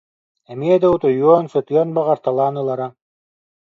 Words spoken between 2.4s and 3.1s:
ылара